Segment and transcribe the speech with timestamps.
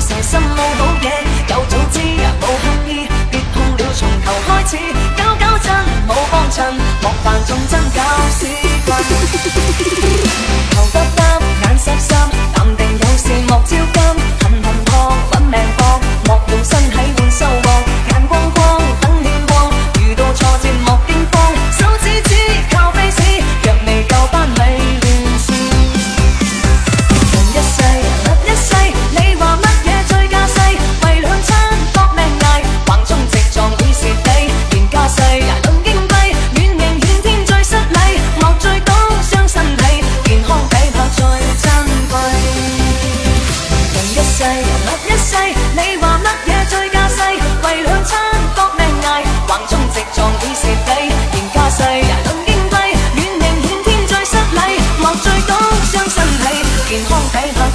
[0.00, 1.06] 蛇心冇好嘢，
[1.50, 4.78] 有早知无刻意，别痛了从头开始，
[5.16, 5.70] 搞搞震
[6.08, 8.46] 冇帮衬，莫扮重贞搞事
[8.86, 8.96] 棍，
[10.70, 11.20] 头耷耷
[11.62, 12.09] 眼湿湿。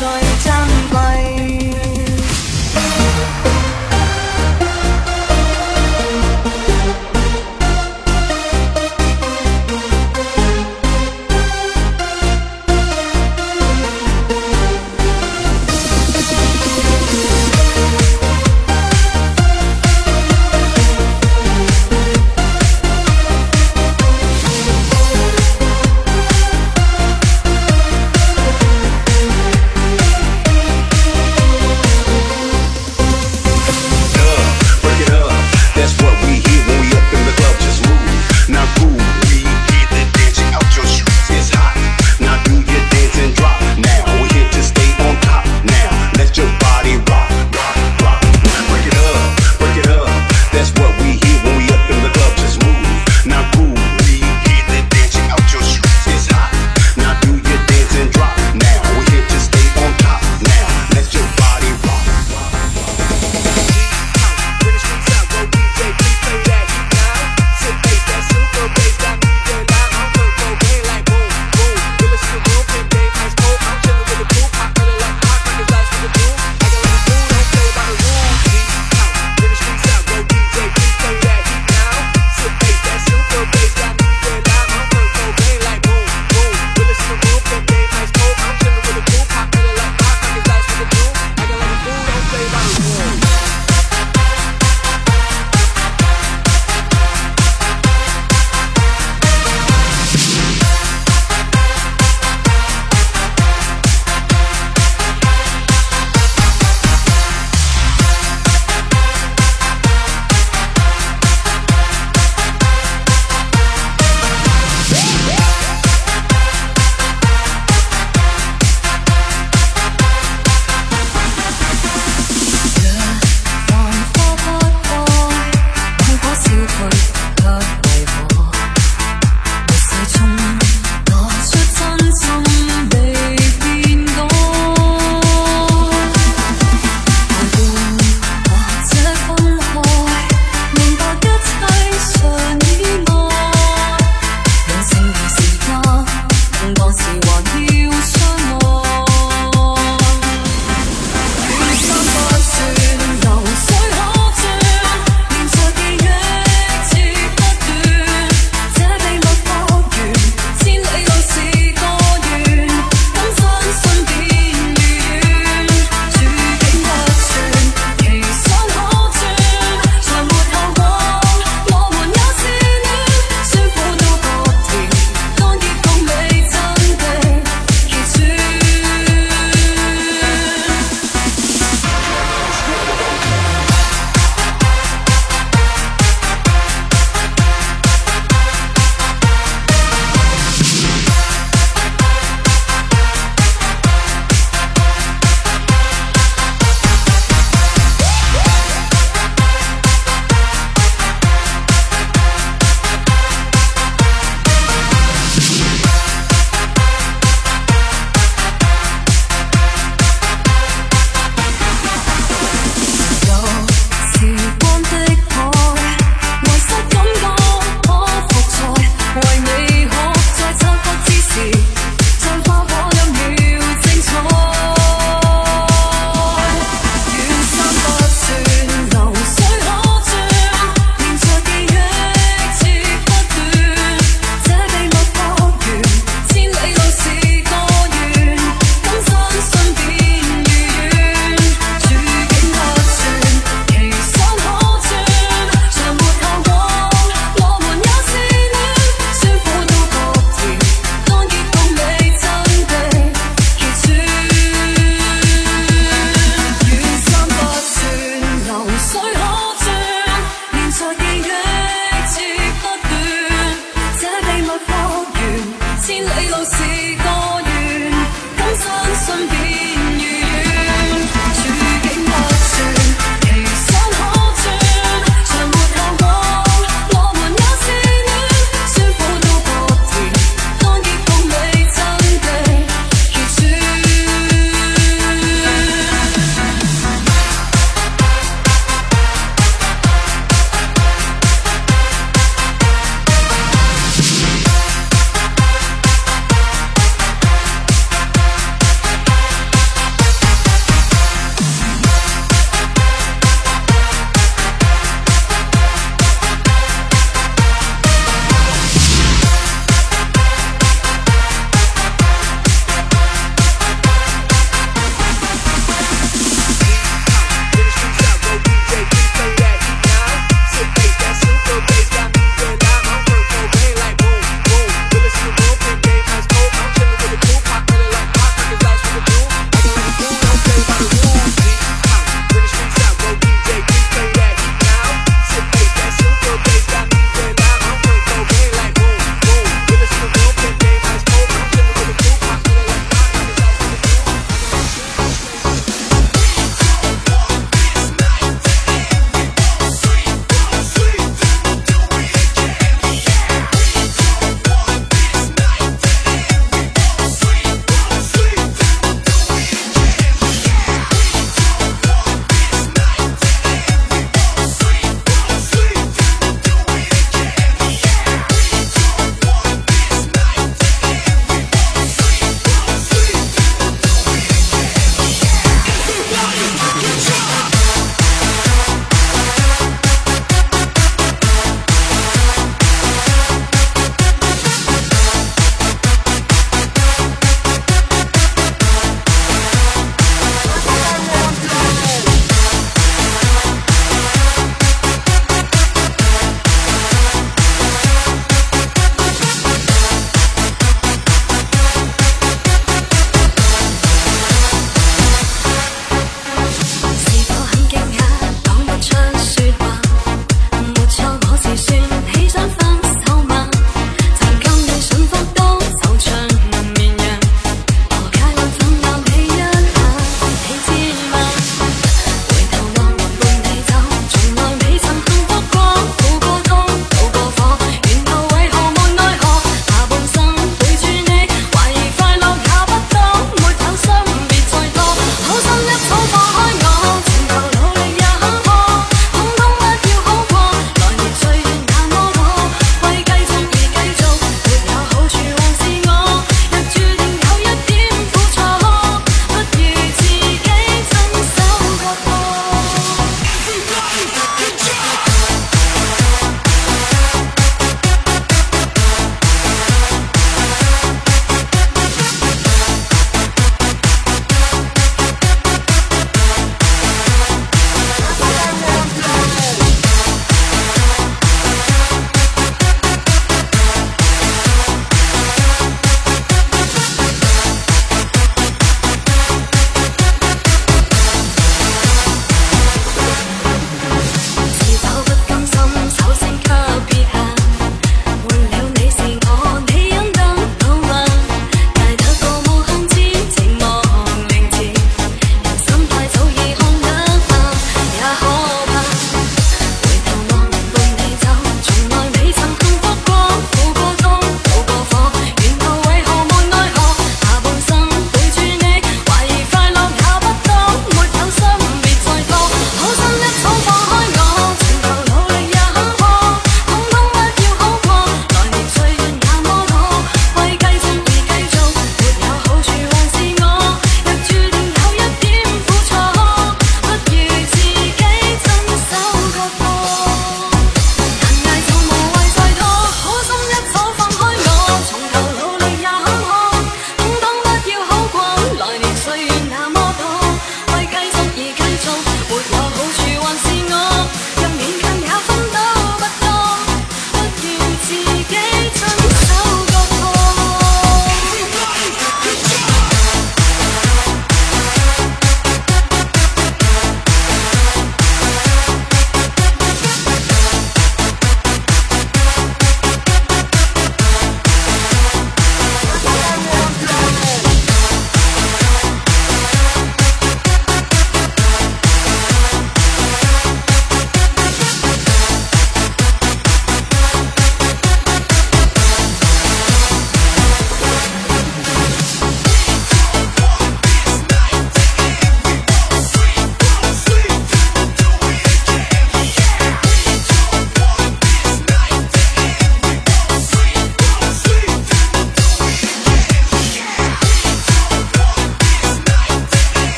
[0.00, 0.49] joy.